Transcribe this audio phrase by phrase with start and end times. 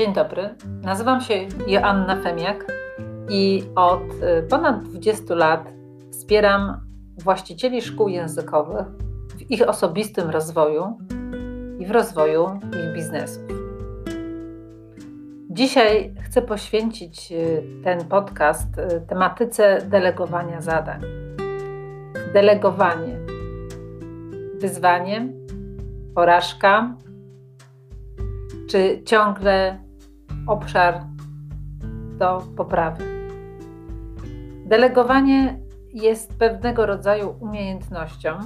[0.00, 1.34] Dzień dobry, nazywam się
[1.66, 2.66] Joanna Femiak
[3.30, 5.72] i od y, ponad 20 lat
[6.10, 6.80] wspieram
[7.18, 8.86] właścicieli szkół językowych
[9.36, 10.98] w ich osobistym rozwoju
[11.78, 13.42] i w rozwoju ich biznesów.
[15.50, 21.00] Dzisiaj chcę poświęcić y, ten podcast y, tematyce delegowania zadań.
[22.32, 23.18] Delegowanie
[24.60, 25.28] wyzwanie,
[26.14, 26.96] porażka,
[28.70, 29.89] czy ciągle
[30.50, 31.00] obszar
[32.18, 33.04] do poprawy.
[34.66, 35.58] Delegowanie
[35.92, 38.38] jest pewnego rodzaju umiejętnością,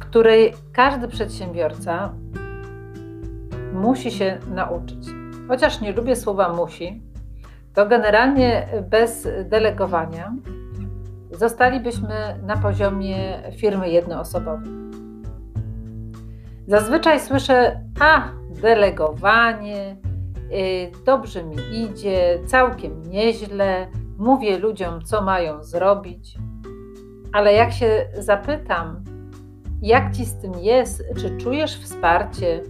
[0.00, 2.12] której każdy przedsiębiorca
[3.72, 5.06] musi się nauczyć.
[5.48, 7.02] Chociaż nie lubię słowa musi,
[7.74, 10.34] to generalnie bez delegowania
[11.30, 14.70] zostalibyśmy na poziomie firmy jednoosobowej.
[16.66, 18.28] Zazwyczaj słyszę, a
[18.62, 19.96] delegowanie,
[21.04, 23.86] dobrze mi idzie, całkiem nieźle,
[24.18, 26.38] mówię ludziom, co mają zrobić.
[27.32, 29.04] Ale jak się zapytam,
[29.82, 32.62] jak ci z tym jest, czy czujesz wsparcie,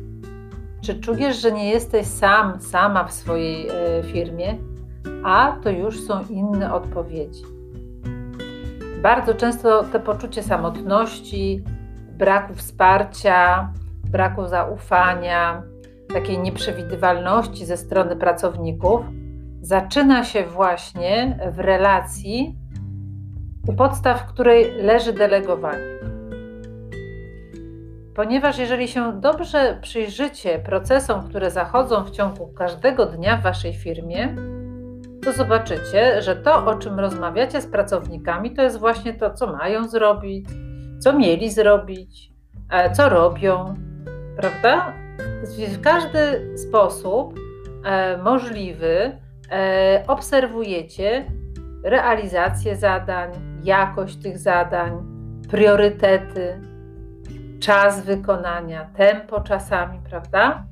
[0.83, 4.59] czy czujesz, że nie jesteś sam, sama w swojej e, firmie,
[5.25, 7.43] a to już są inne odpowiedzi.
[9.03, 11.65] Bardzo często to poczucie samotności,
[12.19, 13.73] braku wsparcia,
[14.05, 15.63] braku zaufania,
[16.13, 19.01] takiej nieprzewidywalności ze strony pracowników
[19.61, 22.57] zaczyna się właśnie w relacji,
[23.69, 25.95] u podstaw której leży delegowanie.
[28.15, 34.37] Ponieważ jeżeli się dobrze przyjrzycie procesom, które zachodzą w ciągu każdego dnia w waszej firmie,
[35.25, 39.89] to zobaczycie, że to, o czym rozmawiacie z pracownikami, to jest właśnie to, co mają
[39.89, 40.47] zrobić,
[40.99, 42.33] co mieli zrobić,
[42.71, 43.75] e, co robią,
[44.37, 45.04] prawda?
[45.69, 46.19] W każdy
[46.59, 47.39] sposób
[47.85, 49.19] e, możliwy
[49.51, 51.25] e, obserwujecie
[51.85, 53.31] realizację zadań,
[53.65, 54.93] jakość tych zadań,
[55.51, 56.61] priorytety,
[57.61, 60.67] czas wykonania, tempo czasami, prawda?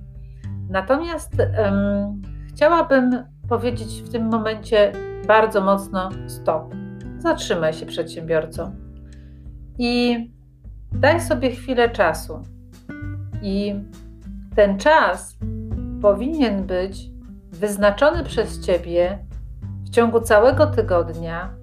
[0.70, 4.92] Natomiast um, chciałabym powiedzieć w tym momencie
[5.26, 6.75] bardzo mocno stop.
[7.19, 8.76] Zatrzymaj się przedsiębiorcą
[9.78, 10.19] i
[10.92, 12.42] daj sobie chwilę czasu.
[13.42, 13.75] I
[14.56, 15.36] ten czas
[16.02, 17.10] powinien być
[17.50, 19.18] wyznaczony przez ciebie
[19.84, 21.54] w ciągu całego tygodnia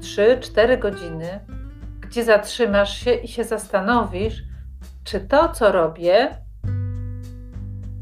[0.00, 1.40] 3-4 godziny,
[2.00, 4.42] gdzie zatrzymasz się i się zastanowisz,
[5.04, 6.36] czy to, co robię,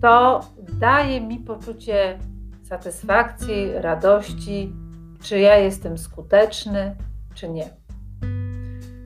[0.02, 0.40] to
[0.72, 2.18] daje mi poczucie
[2.62, 4.72] satysfakcji, radości,
[5.22, 6.96] czy ja jestem skuteczny,
[7.34, 7.70] czy nie.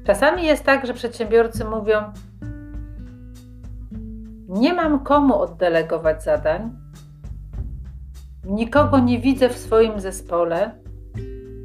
[0.07, 2.13] Czasami jest tak, że przedsiębiorcy mówią:
[4.55, 6.71] Nie mam komu oddelegować zadań,
[8.45, 10.71] nikogo nie widzę w swoim zespole,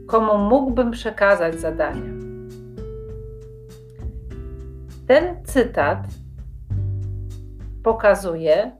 [0.08, 2.12] komu mógłbym przekazać zadania.
[5.08, 6.00] Ten cytat
[7.84, 8.72] pokazuje,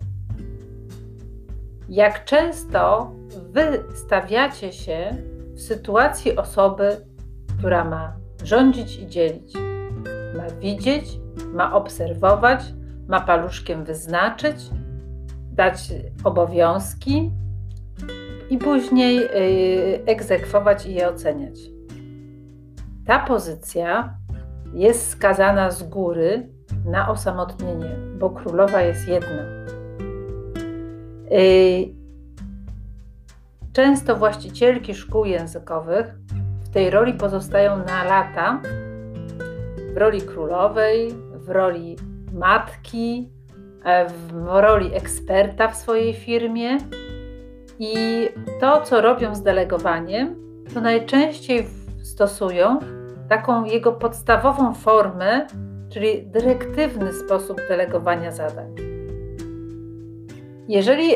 [1.90, 3.12] jak często
[3.52, 5.16] wy stawiacie się
[5.54, 6.98] w sytuacji osoby,
[7.58, 9.54] która ma rządzić i dzielić,
[10.38, 11.20] ma widzieć,
[11.54, 12.62] ma obserwować,
[13.10, 14.56] ma paluszkiem wyznaczyć,
[15.52, 15.94] dać
[16.24, 17.32] obowiązki
[18.50, 21.60] i później yy, egzekwować i je oceniać.
[23.06, 24.18] Ta pozycja
[24.74, 26.50] jest skazana z góry
[26.86, 29.44] na osamotnienie, bo królowa jest jedna.
[31.32, 31.94] Y,
[33.74, 36.16] często właścicielki szkół językowych
[36.62, 38.62] w tej roli pozostają na lata,
[39.94, 41.96] w roli królowej, w roli
[42.34, 43.30] matki,
[43.84, 46.78] e, w roli eksperta w swojej firmie.
[47.80, 47.96] I
[48.60, 50.36] to, co robią z delegowaniem,
[50.74, 51.68] to najczęściej
[52.04, 52.80] stosują
[53.30, 55.48] taką jego podstawową formę,
[55.90, 58.76] czyli dyrektywny sposób delegowania zadań.
[60.68, 61.12] Jeżeli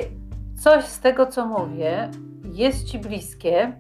[0.64, 2.10] coś z tego, co mówię,
[2.44, 3.74] jest Ci bliskie,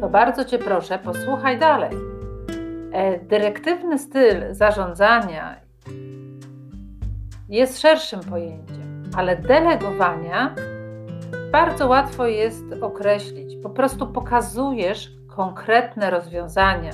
[0.00, 1.90] to bardzo Cię proszę, posłuchaj dalej.
[2.92, 5.61] E, dyrektywny styl zarządzania
[7.48, 10.54] jest szerszym pojęciem, ale delegowania
[11.52, 13.56] bardzo łatwo jest określić.
[13.62, 16.90] Po prostu pokazujesz konkretne rozwiązania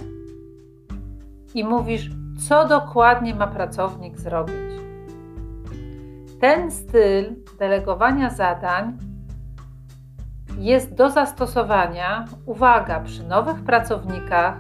[1.55, 2.11] i mówisz,
[2.49, 4.55] co dokładnie ma pracownik zrobić.
[6.41, 8.99] Ten styl delegowania zadań
[10.59, 14.55] jest do zastosowania, uwaga, przy nowych pracownikach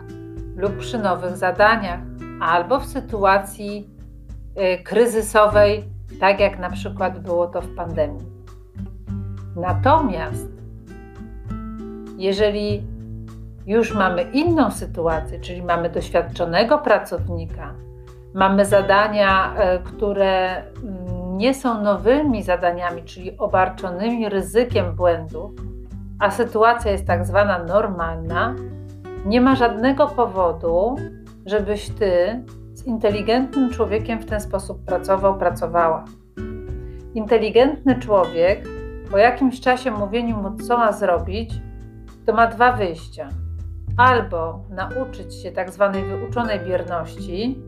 [0.56, 2.00] lub przy nowych zadaniach,
[2.40, 3.97] albo w sytuacji
[4.84, 5.84] kryzysowej
[6.20, 8.26] tak jak na przykład było to w pandemii.
[9.56, 10.48] Natomiast
[12.16, 12.86] jeżeli
[13.66, 17.74] już mamy inną sytuację, czyli mamy doświadczonego pracownika,
[18.34, 25.50] mamy zadania, e, które mm, nie są nowymi zadaniami, czyli obarczonymi ryzykiem błędów,
[26.18, 28.54] a sytuacja jest tak zwana normalna,
[29.26, 30.96] nie ma żadnego powodu,
[31.46, 32.42] żebyś ty
[32.88, 36.04] inteligentnym człowiekiem w ten sposób pracował, pracowała.
[37.14, 38.68] Inteligentny człowiek
[39.10, 41.54] po jakimś czasie mówieniu mu, co ma zrobić,
[42.26, 43.28] to ma dwa wyjścia.
[43.96, 47.62] Albo nauczyć się tak zwanej wyuczonej bierności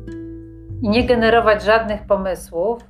[0.83, 2.83] i nie generować żadnych pomysłów,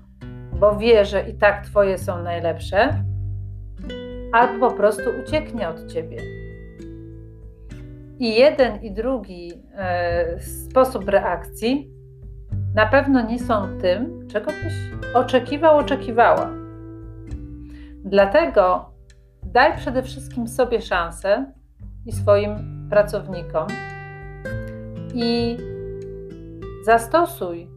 [0.60, 3.04] bo wie, że i tak twoje są najlepsze,
[4.32, 6.18] albo po prostu ucieknie od ciebie.
[8.18, 11.99] I jeden i drugi e, sposób reakcji
[12.74, 14.74] na pewno nie są tym, czego byś
[15.14, 16.50] oczekiwał, oczekiwała.
[18.04, 18.90] Dlatego
[19.42, 21.52] daj przede wszystkim sobie szansę
[22.06, 23.66] i swoim pracownikom
[25.14, 25.56] i
[26.84, 27.68] zastosuj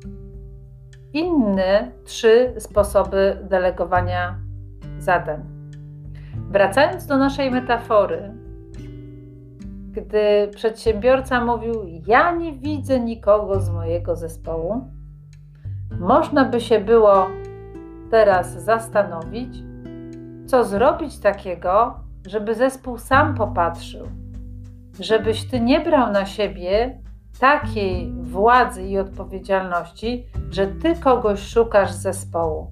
[1.13, 4.39] inne trzy sposoby delegowania
[4.99, 5.43] zadań.
[6.49, 8.31] Wracając do naszej metafory,
[9.93, 11.73] gdy przedsiębiorca mówił:
[12.07, 14.87] Ja nie widzę nikogo z mojego zespołu,
[15.99, 17.27] można by się było
[18.11, 19.63] teraz zastanowić,
[20.45, 24.07] co zrobić takiego, żeby zespół sam popatrzył,
[24.99, 26.99] żebyś ty nie brał na siebie
[27.39, 32.71] takiej władzy i odpowiedzialności, że ty kogoś szukasz z zespołu.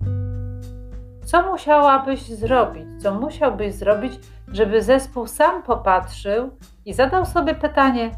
[1.25, 4.13] Co musiałabyś zrobić, co musiałbyś zrobić,
[4.53, 6.50] żeby zespół sam popatrzył
[6.86, 8.12] i zadał sobie pytanie: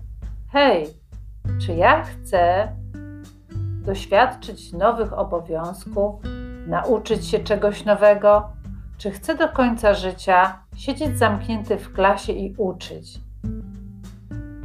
[0.52, 0.88] Hej,
[1.62, 2.68] czy ja chcę
[3.86, 6.16] doświadczyć nowych obowiązków,
[6.68, 8.50] nauczyć się czegoś nowego,
[8.98, 13.20] czy chcę do końca życia siedzieć zamknięty w klasie i uczyć?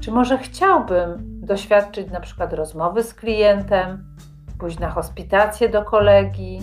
[0.01, 4.17] Czy może chciałbym doświadczyć na przykład rozmowy z klientem,
[4.59, 6.59] pójść na hospitację do kolegi,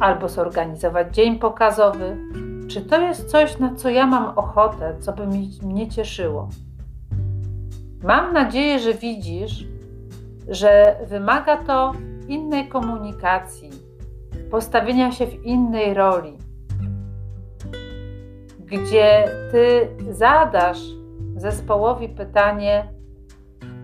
[0.00, 2.16] albo zorganizować dzień pokazowy?
[2.70, 5.26] Czy to jest coś, na co ja mam ochotę, co by
[5.62, 6.48] mnie cieszyło?
[8.02, 9.64] Mam nadzieję, że widzisz,
[10.48, 11.92] że wymaga to
[12.28, 13.70] innej komunikacji,
[14.50, 16.36] postawienia się w innej roli,
[18.60, 20.80] gdzie ty zadasz
[21.36, 22.88] zespołowi pytanie,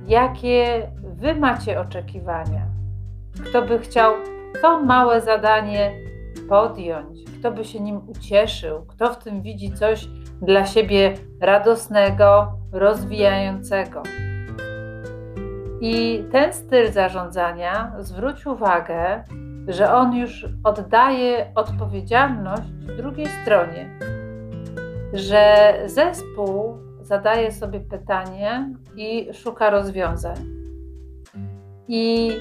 [0.07, 2.67] jakie wy macie oczekiwania.
[3.45, 4.13] Kto by chciał
[4.63, 5.93] to małe zadanie
[6.49, 10.09] podjąć, kto by się nim ucieszył, kto w tym widzi coś
[10.43, 14.03] dla siebie radosnego, rozwijającego.
[15.81, 19.25] I ten styl zarządzania, zwróć uwagę,
[19.69, 23.99] że on już oddaje odpowiedzialność drugiej stronie,
[25.13, 30.37] że zespół zadaje sobie pytanie i szuka rozwiązań.
[31.89, 32.33] I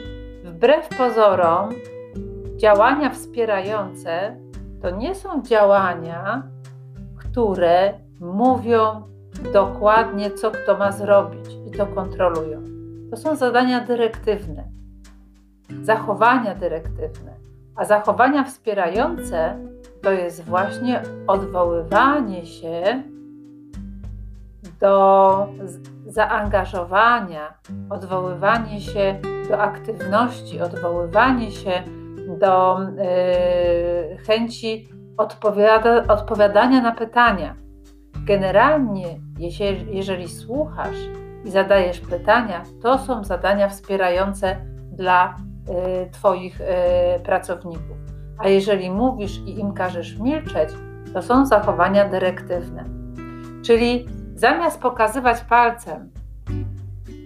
[0.44, 1.70] wbrew pozorom,
[2.58, 4.36] działania wspierające
[4.82, 6.44] to nie są działania,
[7.18, 9.02] które mówią
[9.54, 12.62] dokładnie, co kto ma zrobić i to kontrolują.
[13.12, 14.64] To są zadania dyrektywne,
[15.82, 17.34] zachowania dyrektywne,
[17.76, 19.58] a zachowania wspierające
[20.02, 23.04] to jest właśnie odwoływanie się
[24.80, 25.48] do
[26.08, 27.54] zaangażowania,
[27.90, 29.20] odwoływanie się
[29.50, 31.84] do aktywności, odwoływanie się
[32.28, 37.56] do y, chęci odpowiada, odpowiadania na pytania.
[38.26, 40.98] Generalnie, jeżeli, jeżeli słuchasz
[41.46, 44.58] i zadajesz pytania, to są zadania wspierające
[44.92, 45.36] dla
[46.06, 46.66] y, Twoich y,
[47.24, 47.98] pracowników.
[48.38, 50.70] A jeżeli mówisz i im każesz milczeć,
[51.14, 52.84] to są zachowania dyrektywne.
[53.66, 54.06] Czyli
[54.36, 56.10] zamiast pokazywać palcem,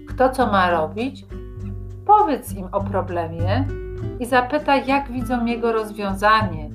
[0.10, 1.26] kto co ma robić,
[2.06, 3.66] powiedz im o problemie
[4.20, 6.70] i zapytaj, jak widzą jego rozwiązanie.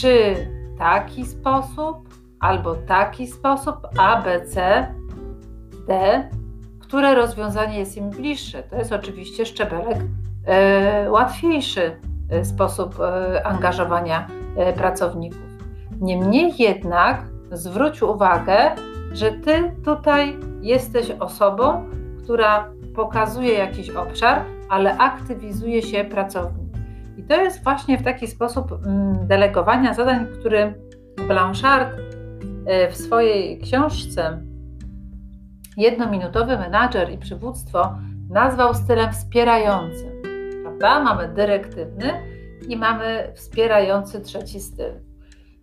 [0.00, 0.36] Czy
[0.78, 2.08] taki sposób,
[2.40, 4.86] albo taki sposób A, B, C,
[5.86, 6.22] D,
[6.80, 8.62] które rozwiązanie jest im bliższe.
[8.62, 9.98] To jest oczywiście szczebelek
[10.46, 11.96] e, łatwiejszy
[12.30, 15.52] e, sposób e, angażowania e, pracowników.
[16.00, 18.70] Niemniej jednak zwróć uwagę,
[19.12, 21.90] że ty tutaj jesteś osobą,
[22.22, 26.72] która pokazuje jakiś obszar, ale aktywizuje się pracownik.
[27.16, 30.74] I to jest właśnie w taki sposób mm, delegowania zadań, który
[31.28, 31.96] Blanchard
[32.66, 34.42] e, w swojej książce
[35.76, 37.94] Jednominutowy menadżer i przywództwo
[38.30, 40.12] nazwał stylem wspierającym.
[40.62, 41.00] prawda?
[41.00, 42.12] Mamy dyrektywny
[42.68, 44.92] i mamy wspierający trzeci styl.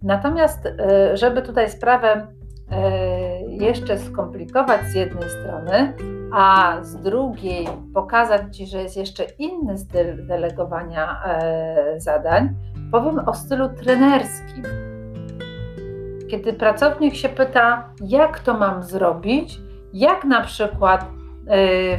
[0.02, 2.28] Natomiast, e, żeby tutaj sprawę
[2.72, 5.94] e, jeszcze skomplikować z jednej strony,
[6.34, 12.50] a z drugiej pokazać Ci, że jest jeszcze inny styl delegowania e, zadań,
[12.92, 14.64] powiem o stylu trenerskim.
[16.32, 19.60] Kiedy pracownik się pyta, jak to mam zrobić,
[19.94, 21.06] jak na przykład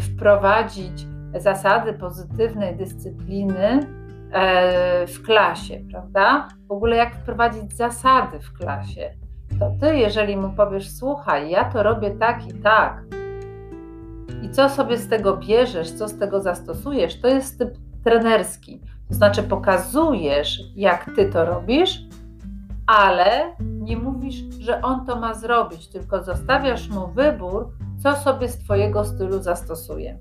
[0.00, 3.86] wprowadzić zasady pozytywnej dyscypliny
[4.32, 6.48] E, w klasie, prawda?
[6.68, 9.10] W ogóle jak wprowadzić zasady w klasie.
[9.58, 13.02] To ty, jeżeli mu powiesz, słuchaj, ja to robię tak i tak,
[14.42, 18.80] i co sobie z tego bierzesz, co z tego zastosujesz, to jest typ trenerski.
[19.08, 22.00] To znaczy pokazujesz, jak ty to robisz,
[22.86, 27.68] ale nie mówisz, że on to ma zrobić, tylko zostawiasz mu wybór,
[28.02, 30.18] co sobie z twojego stylu zastosuje.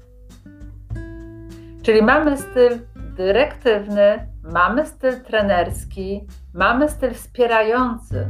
[1.82, 8.28] Czyli mamy styl dyrektywny, mamy styl trenerski, mamy styl wspierający.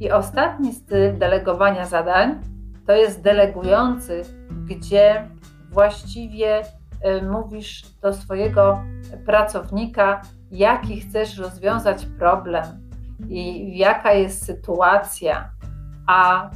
[0.00, 2.51] I ostatni styl delegowania zadań
[2.86, 4.22] to jest delegujący,
[4.66, 5.28] gdzie
[5.70, 8.82] właściwie y, mówisz do swojego
[9.26, 12.64] pracownika, jaki chcesz rozwiązać problem
[13.28, 15.50] i jaka jest sytuacja,
[16.06, 16.50] a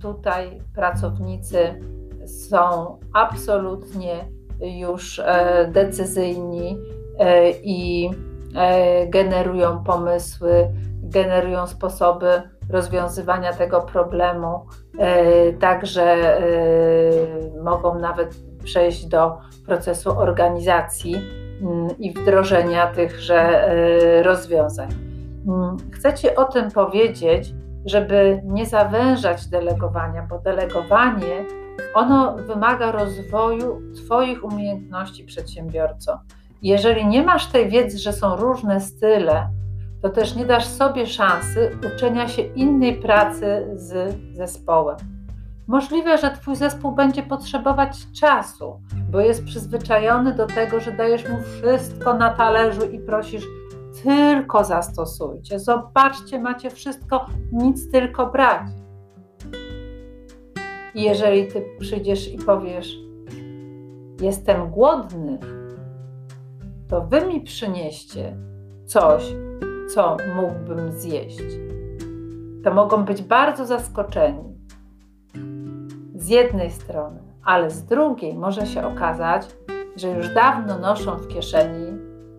[0.00, 1.80] tutaj pracownicy
[2.26, 4.24] są absolutnie
[4.60, 6.78] już e, decyzyjni
[7.18, 8.10] e, i
[8.56, 10.68] e, generują pomysły,
[11.02, 14.66] generują sposoby rozwiązywania tego problemu.
[15.60, 16.36] Także
[17.62, 21.16] mogą nawet przejść do procesu organizacji
[21.62, 23.70] mm, i wdrożenia tychże
[24.22, 24.88] rozwiązań.
[25.48, 27.54] Mm, chcę Ci o tym powiedzieć,
[27.84, 31.44] żeby nie zawężać delegowania, bo delegowanie
[31.94, 36.20] ono wymaga rozwoju Twoich umiejętności przedsiębiorco.
[36.62, 39.48] Jeżeli nie masz tej wiedzy, że są różne style,
[40.02, 44.96] to też nie dasz sobie szansy uczenia się innej pracy z zespołem.
[45.66, 48.80] Możliwe, że Twój zespół będzie potrzebować czasu,
[49.10, 53.44] bo jest przyzwyczajony do tego, że dajesz mu wszystko na talerzu i prosisz,
[54.02, 55.58] tylko zastosujcie.
[55.58, 58.62] Zobaczcie, macie wszystko, nic tylko brać.
[60.94, 62.96] I jeżeli ty przyjdziesz i powiesz,
[64.20, 65.38] jestem głodny,
[66.88, 68.36] to wy mi przynieście
[68.86, 69.34] coś,
[69.94, 71.42] co mógłbym zjeść.
[72.64, 74.58] To mogą być bardzo zaskoczeni.
[76.14, 79.46] Z jednej strony, ale z drugiej może się okazać,
[79.96, 81.86] że już dawno noszą w kieszeni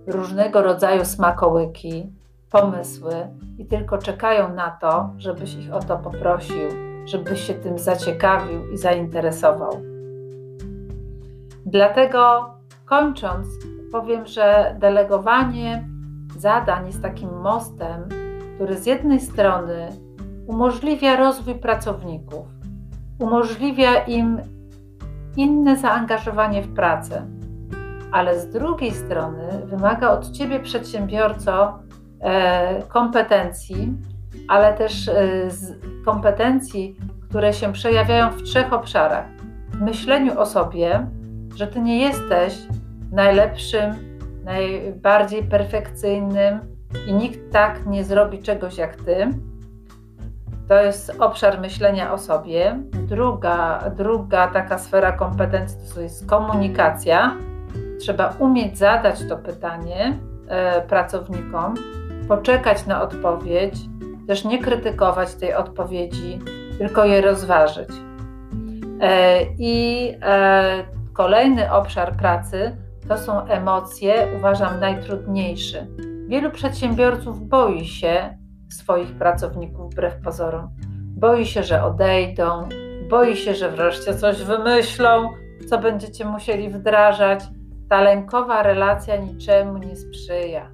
[0.08, 2.12] różnego rodzaju smakołyki,
[2.52, 3.14] pomysły
[3.58, 8.78] i tylko czekają na to, żebyś ich o to poprosił żebyś się tym zaciekawił i
[8.78, 9.82] zainteresował.
[11.66, 12.50] Dlatego
[12.86, 13.48] kończąc,
[13.92, 15.88] powiem, że delegowanie
[16.42, 18.10] zadań jest takim mostem,
[18.56, 19.90] który z jednej strony
[20.48, 22.46] umożliwia rozwój pracowników,
[23.20, 24.42] umożliwia im
[25.38, 27.26] inne zaangażowanie w pracę,
[28.12, 31.80] ale z drugiej strony wymaga od ciebie, przedsiębiorco,
[32.22, 33.94] e, kompetencji,
[34.48, 35.48] ale też e,
[36.06, 36.96] kompetencji,
[37.30, 39.26] które się przejawiają w trzech obszarach.
[39.82, 41.08] Myśleniu o sobie,
[41.56, 42.58] że ty nie jesteś
[43.12, 44.11] najlepszym,
[44.44, 46.60] najbardziej perfekcyjnym
[47.08, 49.28] i nikt tak nie zrobi czegoś jak ty.
[50.68, 52.80] To jest obszar myślenia o sobie.
[52.92, 57.36] Druga, druga taka sfera kompetencji to jest komunikacja.
[58.00, 60.18] Trzeba umieć zadać to pytanie
[60.48, 61.74] e, pracownikom,
[62.28, 63.76] poczekać na odpowiedź,
[64.28, 66.40] też nie krytykować tej odpowiedzi,
[66.78, 67.90] tylko je rozważyć.
[69.02, 70.84] E, I e,
[71.14, 72.76] kolejny obszar pracy
[73.08, 75.88] to są emocje, uważam najtrudniejszy.
[76.28, 78.38] Wielu przedsiębiorców boi się
[78.70, 80.70] swoich pracowników wbrew pozorom.
[81.18, 82.70] Boi się, że odejdą,
[83.10, 85.30] boi się, że wreszcie coś wymyślą,
[85.70, 87.44] co będziecie musieli wdrażać.
[87.90, 90.72] Ta lękowa relacja niczemu nie sprzyja.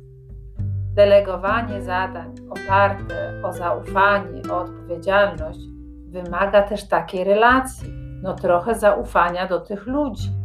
[0.94, 5.60] Delegowanie zadań oparte o zaufanie, o odpowiedzialność
[6.08, 7.94] wymaga też takiej relacji.
[8.24, 10.37] No trochę zaufania do tych ludzi.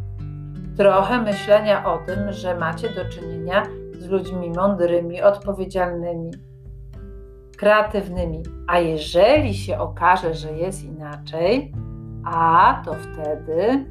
[0.77, 3.63] Trochę myślenia o tym, że macie do czynienia
[3.99, 6.31] z ludźmi mądrymi, odpowiedzialnymi,
[7.57, 8.43] kreatywnymi.
[8.67, 11.73] A jeżeli się okaże, że jest inaczej,
[12.25, 13.85] a to wtedy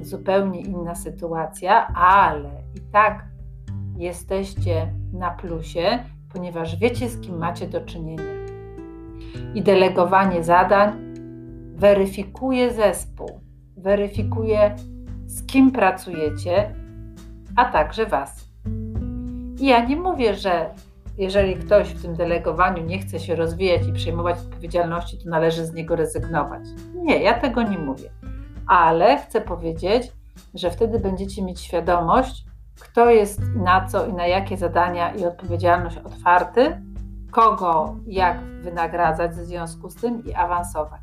[0.00, 3.24] zupełnie inna sytuacja, ale i tak
[3.96, 5.98] jesteście na plusie,
[6.32, 8.36] ponieważ wiecie, z kim macie do czynienia.
[9.54, 10.92] I delegowanie zadań
[11.74, 13.40] weryfikuje zespół,
[13.76, 14.76] weryfikuje,
[15.36, 16.74] z kim pracujecie,
[17.56, 18.48] a także Was.
[19.60, 20.70] I ja nie mówię, że
[21.18, 25.72] jeżeli ktoś w tym delegowaniu nie chce się rozwijać i przejmować odpowiedzialności, to należy z
[25.72, 26.62] niego rezygnować.
[26.94, 28.10] Nie, ja tego nie mówię.
[28.66, 30.12] Ale chcę powiedzieć,
[30.54, 32.44] że wtedy będziecie mieć świadomość,
[32.80, 36.80] kto jest na co i na jakie zadania i odpowiedzialność otwarty,
[37.30, 41.00] kogo jak wynagradzać w związku z tym i awansować.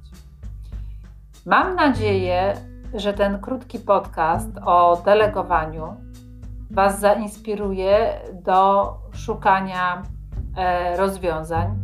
[1.45, 2.55] Mam nadzieję,
[2.93, 5.95] że ten krótki podcast o delegowaniu
[6.71, 10.03] Was zainspiruje do szukania
[10.57, 11.77] e, rozwiązań,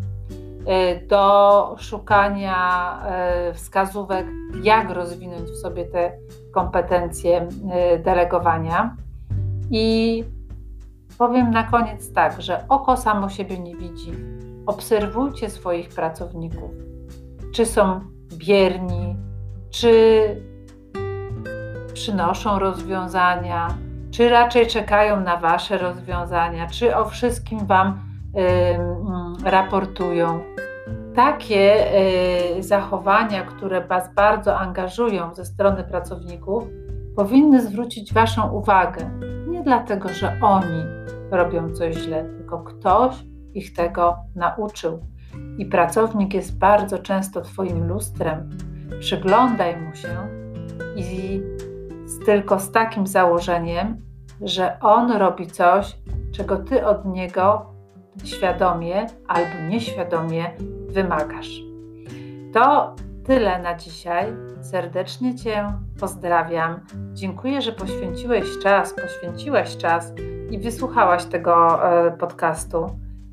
[0.66, 4.28] e, do szukania e, wskazówek,
[4.64, 6.12] jak rozwinąć w sobie te
[6.54, 7.48] kompetencje
[8.04, 8.96] delegowania.
[9.72, 10.24] I
[11.18, 14.12] powiem na koniec tak, że oko samo siebie nie widzi.
[14.66, 16.72] Obserwujcie swoich pracowników,
[17.54, 18.02] czy są
[18.38, 19.16] bierni,
[19.70, 20.49] czy
[22.00, 23.68] przynoszą rozwiązania,
[24.12, 28.00] czy raczej czekają na Wasze rozwiązania, czy o wszystkim Wam
[29.46, 30.40] y, raportują.
[31.16, 31.88] Takie
[32.58, 36.64] y, zachowania, które Was bardzo angażują ze strony pracowników,
[37.16, 39.10] powinny zwrócić Waszą uwagę.
[39.48, 40.84] Nie dlatego, że oni
[41.32, 43.16] robią coś źle, tylko ktoś
[43.54, 45.00] ich tego nauczył.
[45.58, 48.50] I pracownik jest bardzo często Twoim lustrem.
[49.00, 50.28] Przyglądaj mu się
[50.96, 51.42] i
[52.26, 53.98] tylko z takim założeniem,
[54.42, 55.98] że on robi coś,
[56.32, 57.66] czego ty od niego
[58.24, 60.52] świadomie albo nieświadomie
[60.90, 61.62] wymagasz.
[62.54, 62.96] To
[63.26, 64.34] tyle na dzisiaj.
[64.62, 66.80] Serdecznie Cię pozdrawiam.
[67.14, 70.14] Dziękuję, że poświęciłeś czas, poświęciłaś czas
[70.52, 72.86] i wysłuchałaś tego e, podcastu.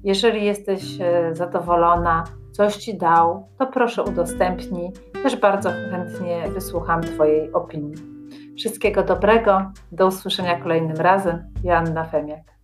[0.04, 4.92] Jeżeli jesteś e, zadowolona, coś Ci dał, to proszę udostępnij.
[5.22, 8.15] Też bardzo chętnie wysłucham Twojej opinii.
[8.56, 9.72] Wszystkiego dobrego.
[9.92, 11.52] Do usłyszenia kolejnym razem.
[11.64, 12.56] Joanna Femiak.